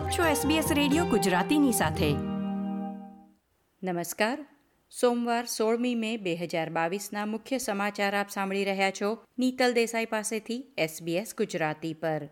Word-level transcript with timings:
આપ 0.00 0.10
છો 0.10 0.24
SBS 0.24 0.74
radio 0.74 1.04
ગુજરાતીની 1.04 1.72
સાથે. 1.72 2.12
નમસ્કાર. 3.82 4.46
સોમવાર 5.00 5.46
સોળમી 5.46 5.94
મે 5.94 6.16
બે 6.16 6.36
હજાર 6.36 6.70
બાવીસના 6.70 7.26
મુખ્ય 7.26 7.58
સમાચાર 7.58 8.16
આપ 8.16 8.28
સાંભળી 8.28 8.64
રહ્યા 8.64 8.90
છો 8.90 9.24
નીતલ 9.38 9.72
દેસાઈ 9.72 10.04
પાસેથી 10.04 10.64
SBS 10.78 11.26
ગુજરાતી 11.38 11.94
પર. 11.94 12.28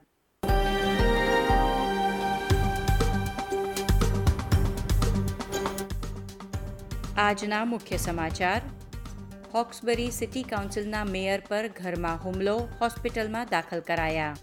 આજના 7.17 7.65
મુખ્ય 7.65 7.97
સમાચાર. 7.97 8.61
હોક્સબરી 9.55 10.11
સિટી 10.11 10.43
કાઉન્સિલના 10.43 11.05
મેયર 11.05 11.43
પર 11.49 11.69
ઘરમાં 11.69 12.25
હુમલો, 12.25 12.59
હોસ્પિટલમાં 12.81 13.47
દાખલ 13.51 13.81
કરાયા. 13.81 14.37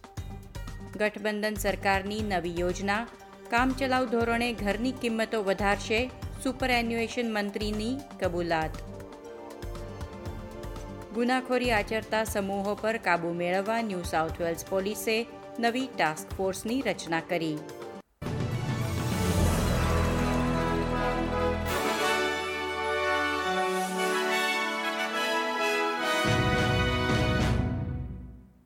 ગઠબંધન 0.96 1.56
સરકારની 1.56 2.22
નવી 2.22 2.60
યોજના, 2.60 3.08
કામચલાઉ 3.50 4.06
ધોરણે 4.06 4.54
ઘરની 4.54 4.92
કિંમતો 4.92 5.44
વધારશે 5.44 6.10
સુપર 6.44 6.70
એન્યુએશન 6.72 7.34
મંત્રીની 7.34 7.96
કબૂલાત. 8.20 8.78
ગુનાખોરી 11.14 11.72
આચરતા 11.72 12.24
સમૂહો 12.24 12.76
પર 12.76 12.98
કાબૂ 12.98 13.34
મેળવવા 13.34 13.82
ન્યૂ 13.82 14.04
સાઉથ 14.04 14.40
વેલ્સ 14.42 14.66
પોલીસે 14.66 15.18
નવી 15.60 15.88
ટાસ્ક 15.88 16.38
ફોર્સની 16.38 16.82
રચના 16.82 17.20
કરી. 17.20 17.58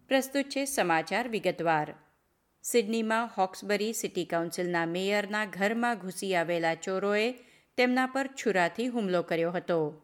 પ્રસ્તુત 0.10 0.46
છે 0.46 0.66
સમાચાર 0.66 1.28
વિગતવાર. 1.28 2.09
સિડનીમાં 2.72 3.30
હોક્સબરી 3.38 3.94
સિટી 3.94 4.26
કાઉન્સિલના 4.26 4.86
મેયરના 4.86 5.46
ઘરમાં 5.46 5.98
ઘૂસી 5.98 6.36
આવેલા 6.36 6.74
ચોરોએ 6.76 7.32
તેમના 7.78 8.06
પર 8.06 8.28
છુરાથી 8.28 8.88
હુમલો 8.88 9.22
કર્યો 9.22 9.52
હતો. 9.52 10.02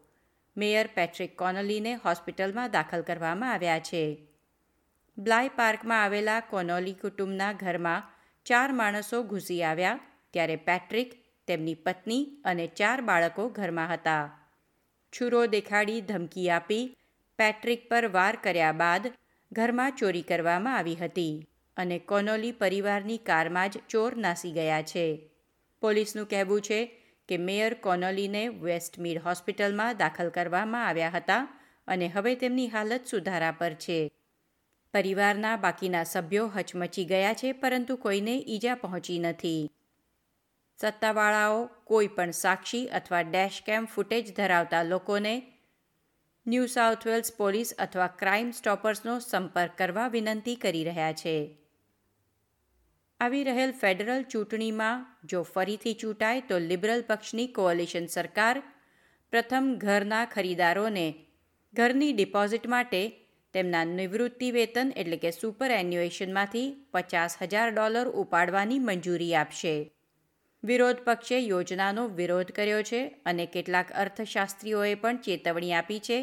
મેયર 0.56 0.86
પેટ્રિક 0.94 1.36
કોનોલીને 1.36 1.94
હોસ્પિટલમાં 1.94 2.70
દાખલ 2.70 3.02
કરવામાં 3.02 3.52
આવ્યા 3.52 3.78
છે. 3.78 4.26
બ્લાય 5.18 5.48
પાર્કમાં 5.48 6.02
આવેલા 6.02 6.40
કોનોલી 6.40 6.92
કુટુંબના 6.92 7.52
ઘરમાં 7.52 8.02
ચાર 8.44 8.72
માણસો 8.72 9.22
ઘૂસી 9.22 9.62
આવ્યા, 9.62 10.00
ત્યારે 10.32 10.56
પેટ્રિક, 10.56 11.14
તેમની 11.46 11.74
પત્ની 11.74 12.42
અને 12.44 12.66
ચાર 12.66 13.00
બાળકો 13.00 13.48
ઘરમાં 13.48 13.94
હતા. 13.94 14.50
છુરો 15.12 15.46
દેખાડી 15.46 16.00
ધમકી 16.00 16.50
આપી, 16.50 16.96
પેટ્રિક 17.36 17.88
પર 17.88 18.06
વાર 18.06 18.36
કર્યા 18.36 18.72
બાદ 18.72 19.12
ઘરમાં 19.52 19.92
ચોરી 19.92 20.22
કરવામાં 20.22 20.76
આવી 20.76 20.96
હતી. 20.96 21.48
અને 21.76 21.98
કોનોલી 21.98 22.52
પરિવારની 22.52 23.16
કારમાં 23.16 23.70
જ 23.70 23.78
ચોર 23.88 24.16
નાસી 24.16 24.52
ગયા 24.52 24.82
છે. 24.82 25.30
પોલીસનું 25.82 26.26
કહેવું 26.26 26.60
છે 26.60 26.80
કે 27.28 27.36
મેયર 27.38 27.74
કોનોલીને 27.74 28.48
વેસ્ટમીડ 28.48 29.22
હોસ્પિટલમાં 29.22 29.96
દાખલ 29.96 30.28
કરવામાં 30.28 30.88
આવ્યા 30.88 31.10
હતા 31.10 31.48
અને 31.88 32.08
હવે 32.08 32.34
તેમની 32.34 32.68
હાલત 32.68 33.06
સુધારા 33.06 33.50
પર 33.50 33.74
છે. 33.74 34.10
પરિવારના 34.94 35.56
બાકીના 35.56 36.04
સભ્યો 36.04 36.48
હચમચી 36.48 37.04
ગયા 37.04 37.32
છે 37.32 37.52
પરંતુ 37.52 37.96
કોઈને 37.96 38.44
ઈજા 38.48 38.74
પહોંચી 38.74 39.18
નથી. 39.18 39.70
સત્તાવાળાઓ 40.78 41.66
કોઈ 41.84 42.06
પણ 42.06 42.30
સાક્ષી 42.30 42.88
અથવા 42.88 43.22
ડેશકેમ 43.22 43.84
ફૂટેજ 43.86 44.32
ધરાવતા 44.36 44.82
લોકોને 44.82 45.34
ન્યૂ 46.46 46.66
સાઉથ 46.66 47.06
વેલ્સ 47.06 47.32
પોલીસ 47.32 47.74
અથવા 47.78 48.06
ક્રાઇમ 48.06 48.50
સ્ટોપર્સનો 48.50 49.18
સંપર્ક 49.18 49.78
કરવા 49.78 50.08
વિનંતી 50.08 50.56
કરી 50.56 50.84
રહ્યા 50.84 51.12
છે. 51.12 51.65
આવી 53.20 53.44
રહેલ 53.44 53.70
ફેડરલ 53.72 54.22
ચૂંટણીમાં 54.22 55.04
જો 55.24 55.38
ફરીથી 55.42 55.94
ચૂંટાય 55.94 56.40
તો 56.40 56.56
લિબરલ 56.58 57.02
પક્ષની 57.02 57.46
કોઅલિશન 57.46 58.06
સરકાર 58.06 58.56
પ્રથમ 59.32 59.70
ઘરના 59.78 60.24
ખરીદારોને 60.24 61.06
ઘરની 61.74 62.12
ડિપોઝિટ 62.12 62.66
માટે 62.66 63.00
તેમના 63.54 63.84
નિવૃત્તિ 63.84 64.50
વેતન 64.50 64.92
એટલે 64.96 65.16
કે 65.16 65.30
સુપર 65.30 65.70
એન્યુએશનમાંથી 65.70 66.66
પચાસ 66.92 67.38
હજાર 67.40 67.72
ડોલર 67.72 68.12
ઉપાડવાની 68.14 68.78
મંજૂરી 68.78 69.34
આપશે. 69.34 69.74
વિરોધ 70.62 71.00
પક્ષે 71.04 71.38
યોજનાનો 71.40 72.06
વિરોધ 72.08 72.52
કર્યો 72.52 72.82
છે 72.82 73.02
અને 73.24 73.44
કેટલાક 73.46 73.92
અર્થશાસ્ત્રીઓએ 73.94 74.94
પણ 74.94 75.16
ચેતવણી 75.16 75.72
આપી 75.72 76.00
છે 76.00 76.22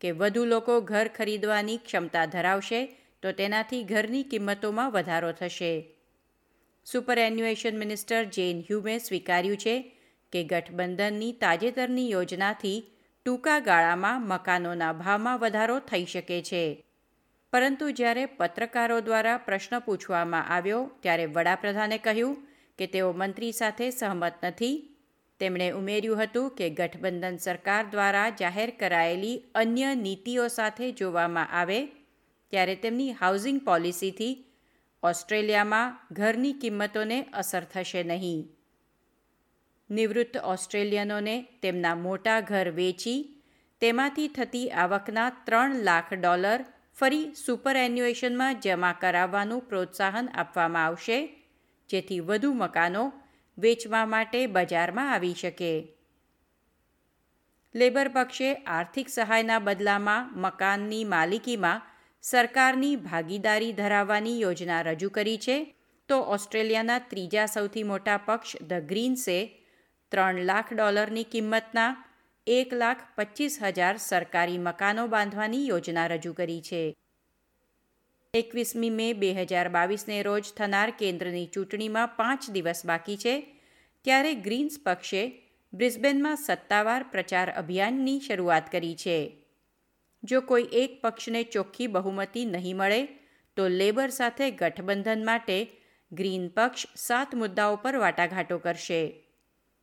કે 0.00 0.10
વધુ 0.12 0.44
લોકો 0.44 0.80
ઘર 0.80 1.08
ખરીદવાની 1.08 1.76
ક્ષમતા 1.76 2.26
ધરાવશે 2.26 2.84
તો 3.22 3.32
તેનાથી 3.32 3.84
ઘરની 3.84 4.22
કિંમતોમાં 4.22 4.90
વધારો 4.90 5.32
થશે. 5.32 5.72
સુપર 6.86 7.18
એન્યુએશન 7.18 7.76
મિનિસ્ટર 7.78 8.22
જેન 8.36 8.62
હ્યુમે 8.68 8.94
સ્વીકાર્યું 8.98 9.56
છે 9.56 9.74
કે 10.32 10.40
ગઠબંધનની 10.44 11.36
તાજેતરની 11.42 12.06
યોજનાથી 12.10 12.78
ટૂંકા 13.26 13.58
ગાળામાં 13.60 14.26
મકાનોના 14.26 14.92
ભાવમાં 14.92 15.38
વધારો 15.38 15.76
થઈ 15.90 16.04
શકે 16.04 16.38
છે. 16.42 16.62
પરંતુ 17.52 17.90
જ્યારે 17.90 18.24
પત્રકારો 18.38 18.98
દ્વારા 19.00 19.36
પ્રશ્ન 19.46 19.78
પૂછવામાં 19.78 20.50
આવ્યો, 20.56 20.82
ત્યારે 21.02 21.26
વડાપ્રધાને 21.26 21.98
કહ્યું 21.98 22.36
કે 22.78 22.86
તેઓ 22.86 23.12
મંત્રી 23.12 23.52
સાથે 23.52 23.86
સહમત 23.90 24.44
નથી. 24.44 24.76
તેમણે 25.40 25.70
ઉમેર્યું 25.70 26.20
હતું 26.22 26.52
કે 26.58 26.70
ગઠબંધન 26.70 27.36
સરકાર 27.36 27.82
દ્વારા 27.90 28.28
જાહેર 28.40 28.70
કરાયેલી 28.70 29.42
અન્ય 29.54 29.94
નીતિઓ 29.94 30.48
સાથે 30.48 30.86
જોવામાં 30.92 31.52
આવે, 31.52 31.80
ત્યારે 32.52 32.74
તેમની 32.74 33.12
હાઉસિંગ 33.12 33.60
પોલિસીથી 33.64 34.34
ઓસ્ટ્રેલિયામાં 35.02 36.00
ઘરની 36.10 36.52
કિંમતોને 36.52 37.22
અસર 37.22 37.64
થશે 37.64 38.02
નહીં. 38.02 38.48
નિવૃત્ત 39.90 40.36
ઓસ્ટ્રેલિયનોને 40.36 41.46
તેમના 41.62 41.94
મોટા 41.94 42.40
ઘર 42.40 42.70
વેચી 42.70 43.42
તેમાંથી 43.80 44.28
થતી 44.28 44.70
આવકના 44.70 45.30
ત્રણ 45.30 45.74
લાખ 45.74 46.14
ડોલર 46.14 46.64
ફરી 46.94 47.34
સુપર 47.46 47.76
એન્યુએશનમાં 47.76 48.60
જમા 48.60 48.92
કરાવવાનું 48.92 49.60
પ્રોત્સાહન 49.60 50.28
આપવામાં 50.34 50.84
આવશે, 50.84 51.46
જેથી 51.88 52.20
વધુ 52.20 52.52
મકાનો 52.52 53.12
વેચવા 53.58 54.06
માટે 54.06 54.46
બજારમાં 54.46 55.12
આવી 55.12 55.34
શકે. 55.34 55.96
લેબર 57.74 58.08
પક્ષે 58.08 58.54
આર્થિક 58.54 59.08
સહાયના 59.08 59.58
બદલામાં 59.58 60.40
મકાનની 60.40 61.04
માલિકીમાં 61.04 61.82
સરકારની 62.22 62.96
ભાગીદારી 62.96 63.72
ધરાવવાની 63.72 64.40
યોજના 64.40 64.82
રજૂ 64.82 65.10
કરી 65.10 65.38
છે, 65.38 65.74
તો 66.08 66.20
ઓસ્ટ્રેલિયાના 66.20 66.98
ત્રીજા 66.98 67.46
સૌથી 67.46 67.82
મોટા 67.82 68.16
પક્ષ 68.16 68.56
ધ 68.62 68.72
ગ્રીન્સે 68.72 69.66
ત્રણ 70.08 70.44
લાખ 70.44 70.74
ડોલરની 70.74 71.24
કિંમતના 71.24 72.04
એક 72.46 72.72
લાખ 72.72 73.02
પચીસ 73.16 73.62
હજાર 73.62 73.96
સરકારી 73.96 74.58
મકાનો 74.58 75.08
બાંધવાની 75.08 75.68
યોજના 75.68 76.06
રજૂ 76.06 76.32
કરી 76.32 76.60
છે. 76.60 76.96
એકવીસમી 78.34 78.90
મે 78.90 79.12
બે 79.12 79.32
હજાર 79.32 79.68
બાવીસને 79.68 80.22
રોજ 80.22 80.52
થનાર 80.56 80.90
કેન્દ્રની 80.90 81.46
ચૂંટણીમાં 81.46 82.16
પાંચ 82.16 82.50
દિવસ 82.50 82.86
બાકી 82.86 83.16
છે, 83.16 83.56
ત્યારે 84.02 84.34
ગ્રીન્સ 84.34 84.78
પક્ષે 84.84 85.32
બ્રિસ્બેનમાં 85.72 86.36
સત્તાવાર 86.36 87.02
પ્રચાર 87.02 87.50
અભિયાનની 87.50 88.20
શરૂઆત 88.20 88.70
કરી 88.70 88.94
છે. 88.94 89.39
જો 90.22 90.40
કોઈ 90.40 90.68
એક 90.72 91.00
પક્ષને 91.02 91.42
ચોખ્ખી 91.42 91.86
બહુમતી 91.86 92.44
નહીં 92.44 92.76
મળે, 92.76 93.08
તો 93.56 93.68
લેબર 93.68 94.08
સાથે 94.08 94.50
ગઠબંધન 94.50 95.24
માટે 95.24 95.58
ગ્રીન 96.12 96.48
પક્ષ 96.48 96.86
સાત 96.96 97.34
મુદ્દાઓ 97.34 97.76
પર 97.76 97.96
વાટાઘાટો 97.96 98.58
કરશે. 98.58 99.26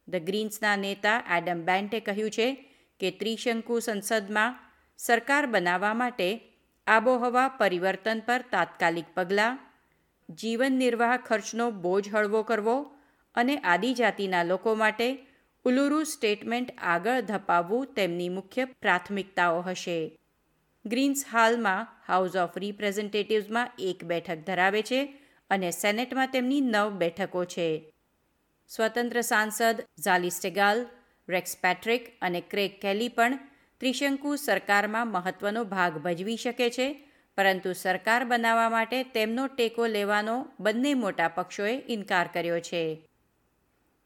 ધ 0.10 0.16
ગ્રીન્સના 0.16 0.76
નેતા 0.76 1.24
એડમ 1.38 1.62
બેન્ટે 1.62 2.00
કહ્યું 2.00 2.30
છે 2.30 2.74
કે 3.00 3.12
ત્રિશંકુ 3.12 3.80
સંસદમાં 3.80 4.60
સરકાર 4.98 5.46
બનાવવા 5.46 5.94
માટે 5.94 6.30
આબોહવા 6.88 7.48
પરિવર્તન 7.48 8.20
પર 8.20 8.42
તાત્કાલિક 8.52 9.06
પગલાં, 9.16 9.60
જીવન 10.30 10.74
નિર્વાહ 10.74 11.18
ખર્ચનો 11.18 11.72
બોજ 11.72 12.10
હળવો 12.14 12.44
કરવો 12.44 12.78
અને 13.36 13.58
આદિજાતિના 13.58 14.44
લોકો 14.44 14.76
માટે 14.76 15.28
ઉલુરુ 15.66 16.04
સ્ટેટમેન્ટ 16.04 16.72
આગળ 16.82 17.22
ધપાવવું 17.22 17.94
તેમની 17.94 18.30
મુખ્ય 18.30 18.66
પ્રાથમિકતાઓ 18.66 19.62
હશે. 19.62 20.18
ગ્રીન્સ 20.88 21.22
હાલમાં 21.32 21.88
હાઉસ 22.08 22.36
ઓફ 22.36 22.56
રિપ્રેઝેન્ટેટિવ્સમાં 22.58 23.72
એક 23.80 24.00
બેઠક 24.04 24.40
ધરાવે 24.48 24.82
છે 24.82 25.02
અને 25.50 25.70
સેનેટમાં 25.72 26.32
તેમની 26.32 26.62
નવ 26.64 26.90
બેઠકો 27.02 27.42
છે. 27.46 27.68
સ્વતંત્ર 28.70 29.20
સાંસદ 29.24 29.78
ઝાલિસ્ટેગાલ 30.06 30.80
રેક્સ 31.28 31.54
પેટ્રિક 31.56 32.04
અને 32.22 32.42
ક્રેક 32.52 32.74
કેલી 32.82 33.10
પણ 33.10 33.40
ત્રિશંકુ 33.82 34.32
સરકારમાં 34.38 35.08
મહત્વનો 35.08 35.62
ભાગ 35.66 35.94
ભજવી 36.06 36.38
શકે 36.38 36.70
છે, 36.70 36.88
પરંતુ 37.38 37.72
સરકાર 37.76 38.22
બનાવવા 38.26 38.70
માટે 38.70 39.00
તેમનો 39.16 39.44
ટેકો 39.48 39.84
લેવાનો 39.88 40.38
બંને 40.60 40.94
મોટા 40.94 41.28
પક્ષોએ 41.28 41.76
ઇનકાર 41.88 42.28
કર્યો 42.34 42.60
છે. 42.60 42.84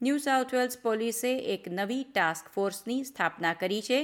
ન્યૂ 0.01 0.17
સાઉથ 0.17 0.51
વેલ્સ 0.53 0.75
પોલીસે 0.77 1.31
એક 1.55 1.63
નવી 1.69 2.03
ટાસ્ક 2.05 2.45
ફોર્સની 2.53 3.01
સ્થાપના 3.03 3.53
કરી 3.53 3.81
છે 3.81 3.99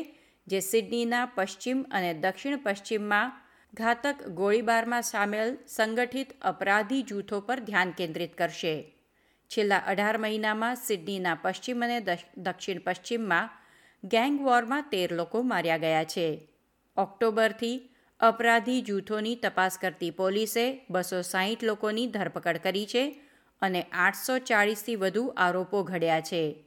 જે 0.48 0.60
સિડનીના 0.60 1.26
પશ્ચિમ 1.36 1.86
અને 1.92 2.14
દક્ષિણ 2.14 2.58
પશ્ચિમમાં 2.58 3.32
ઘાતક 3.74 4.28
ગોળીબારમાં 4.28 5.02
સામેલ 5.02 5.58
સંગઠિત 5.68 6.30
અપરાધી 6.42 7.02
જૂથો 7.02 7.40
પર 7.40 7.60
ધ્યાન 7.60 7.92
કેન્દ્રિત 7.92 8.38
કરશે. 8.38 8.94
છેલ્લા 9.52 9.78
અઢાર 9.78 10.18
મહિનામાં 10.18 10.76
સિડનીના 10.76 11.38
પશ્ચિમ 11.42 11.84
અને 11.84 12.00
દક્ષિણ 12.38 12.80
પશ્ચિમમાં 12.80 13.50
ગેંગ 14.04 14.42
વોરમાં 14.42 14.82
તેર 14.92 15.14
લોકો 15.14 15.42
માર્યા 15.42 15.78
ગયા 15.78 16.04
છે. 16.04 16.50
ઓક્ટોબરથી 16.98 17.90
અપરાધી 18.20 18.82
જૂથોની 18.82 19.36
તપાસ 19.36 19.78
કરતી 19.82 20.12
પોલીસે 20.12 20.86
બસો 20.90 21.22
સાહીઠ 21.22 21.64
લોકોની 21.64 22.08
ધરપકડ 22.08 22.58
કરી 22.58 22.86
છે 22.86 23.22
અને 23.62 23.82
આઠસો 23.82 24.38
ચાળીસથી 24.38 24.96
વધુ 24.96 25.28
આરોપો 25.38 25.84
ઘડ્યા 25.84 26.22
છે. 26.22 26.66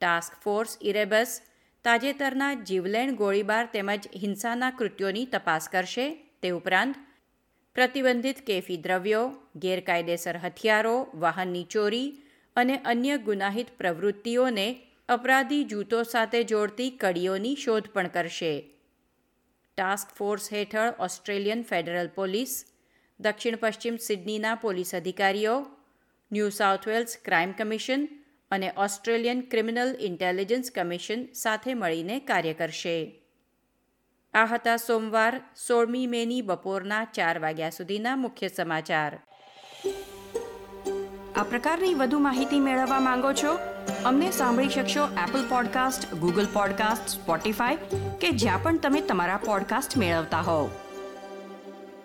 ટાસ્ક 0.00 0.32
ફોર્સ 0.42 0.78
ઇરેબસ 0.82 1.40
તાજેતરના 1.84 2.54
જીવલેણ 2.54 3.14
ગોળીબાર 3.14 3.68
તેમજ 3.72 4.08
હિંસાના 4.16 4.70
કૃત્યોની 4.70 5.26
તપાસ 5.26 5.68
કરશે. 5.68 6.10
તે 6.42 6.50
ઉપરાંત 6.50 6.94
પ્રતિબંધિત 7.74 8.46
કેફી 8.46 8.76
દ્રવ્યો, 8.76 9.32
ગેરકાયદેસર 9.56 10.36
હથિયારો, 10.36 11.08
વાહનની 11.14 11.64
ચોરી 11.64 12.22
અને 12.56 12.76
અન્ય 12.76 13.18
ગુનાહિત 13.18 13.66
પ્રવૃત્તિઓને 13.78 14.80
અપરાધી 15.08 15.64
જૂથો 15.64 16.02
સાથે 16.02 16.44
જોડતી 16.44 16.90
કડીઓની 16.90 17.56
શોધ 17.56 17.88
પણ 17.88 18.08
કરશે. 18.08 18.70
ટાસ્ક 19.76 20.14
ફોર્સ 20.14 20.52
હેઠળ 20.52 20.94
ઓસ્ટ્રેલિયન 21.00 21.62
ફેડરલ 21.62 22.08
પોલીસ, 22.08 22.64
દક્ષિણ 23.20 23.56
પશ્ચિમ 23.56 23.96
સિડનીના 23.96 24.54
પોલીસ 24.54 24.94
અધિકારીઓ, 24.94 25.66
New 26.32 26.48
South 26.48 26.88
Wales 26.88 27.16
crime 27.24 27.52
commission 27.52 28.08
અને 28.52 28.72
ઓસ્ટ્રેલિયન 28.76 29.40
ક્રિમિનલ 29.40 29.96
ઇન્ટેલિજન્સ 30.00 30.70
કમિશન 30.74 31.32
સાથે 31.32 31.74
મળીને 31.74 32.20
કાર્ય 32.20 32.54
કરશે. 32.54 33.22
આ 34.34 34.44
હતા 34.44 34.76
સોમવાર, 34.76 35.40
સોળમી 35.66 36.06
મેની 36.06 36.42
બપોરના 36.42 37.04
ચાર 37.04 37.38
વાગ્યા 37.38 37.70
સુધીના 37.70 38.16
મુખ્ય 38.16 38.48
સમાચાર. 38.48 39.20
આ 41.36 41.42
પ્રકારની 41.42 41.94
વધુ 41.94 42.18
માહિતી 42.18 42.60
મેળવવા 42.60 43.00
માંગો 43.00 43.32
છો? 43.32 43.58
અમને 44.04 44.30
સાંભળી 44.30 44.68
શકશો 44.68 45.08
Apple 45.28 45.48
podcast 45.48 46.14
Google 46.14 46.46
podcast 46.46 47.08
Spotify 47.08 47.76
કે 48.20 48.30
જ્યાં 48.30 48.62
પણ 48.62 48.78
તમે 48.78 49.00
તમારા 49.00 49.36
પોડકાસ્ટ 49.36 49.96
મેળવતા 49.96 50.40
હોવ. 50.40 50.70